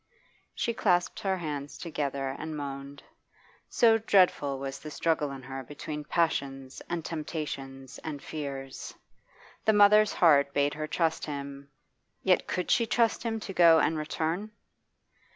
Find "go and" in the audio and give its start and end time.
13.53-13.95